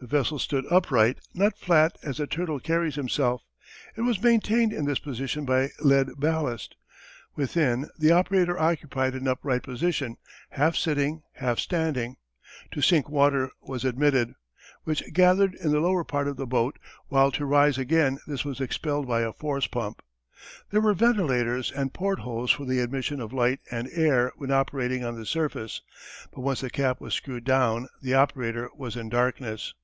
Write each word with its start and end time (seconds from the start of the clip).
The 0.00 0.08
vessel 0.08 0.40
stood 0.40 0.64
upright, 0.68 1.20
not 1.32 1.56
flat 1.56 1.96
as 2.02 2.18
a 2.18 2.26
turtle 2.26 2.58
carries 2.58 2.96
himself. 2.96 3.44
It 3.96 4.00
was 4.00 4.20
maintained 4.20 4.72
in 4.72 4.84
this 4.84 4.98
position 4.98 5.44
by 5.44 5.68
lead 5.78 6.10
ballast. 6.18 6.74
Within 7.36 7.88
the 7.96 8.10
operator 8.10 8.58
occupied 8.58 9.14
an 9.14 9.28
upright 9.28 9.62
position, 9.62 10.16
half 10.50 10.74
sitting, 10.74 11.22
half 11.34 11.60
standing. 11.60 12.16
To 12.72 12.80
sink 12.82 13.08
water 13.08 13.50
was 13.60 13.84
admitted, 13.84 14.34
which 14.82 15.04
gathered 15.12 15.54
in 15.54 15.70
the 15.70 15.78
lower 15.78 16.02
part 16.02 16.26
of 16.26 16.36
the 16.36 16.48
boat, 16.48 16.80
while 17.06 17.30
to 17.30 17.46
rise 17.46 17.78
again 17.78 18.18
this 18.26 18.44
was 18.44 18.60
expelled 18.60 19.06
by 19.06 19.20
a 19.20 19.32
force 19.32 19.68
pump. 19.68 20.02
There 20.72 20.80
were 20.80 20.94
ventilators 20.94 21.70
and 21.70 21.94
portholes 21.94 22.50
for 22.50 22.64
the 22.64 22.80
admission 22.80 23.20
of 23.20 23.32
light 23.32 23.60
and 23.70 23.88
air 23.92 24.32
when 24.34 24.50
operating 24.50 25.04
on 25.04 25.16
the 25.16 25.24
surface, 25.24 25.80
but 26.32 26.40
once 26.40 26.60
the 26.60 26.70
cap 26.70 27.00
was 27.00 27.14
screwed 27.14 27.44
down 27.44 27.86
the 28.00 28.14
operator 28.14 28.68
was 28.74 28.96
in 28.96 29.08
darkness. 29.08 29.74